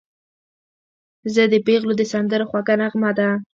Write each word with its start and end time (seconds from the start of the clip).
ژبه 1.33 1.49
د 1.51 1.55
پېغلو 1.65 1.93
د 1.97 2.01
سندرو 2.11 2.45
خوږه 2.49 2.75
نغمه 2.81 3.11
ده 3.17 3.29